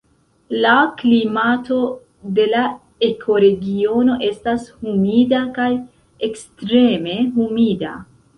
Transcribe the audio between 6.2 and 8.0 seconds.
ekstreme humida.